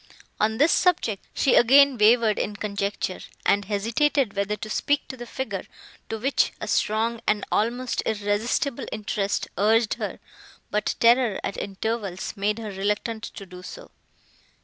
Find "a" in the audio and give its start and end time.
6.59-6.67